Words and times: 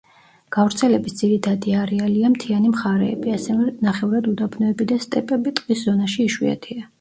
გავრცელების 0.55 1.15
ძირითადი 1.17 1.75
არეალია 1.81 2.31
მთიანი 2.35 2.71
მხარეები, 2.71 3.35
ასევე 3.35 3.69
ნახევრად 3.89 4.31
უდაბნოები 4.33 4.89
და 4.95 4.99
სტეპები, 5.05 5.55
ტყის 5.61 5.85
ზონაში 5.85 6.27
იშვიათია. 6.33 6.85